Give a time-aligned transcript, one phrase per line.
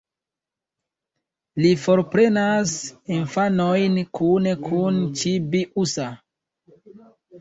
[1.65, 2.73] Li forprenas
[3.17, 6.09] infanojn kune kun Ĉibi-usa.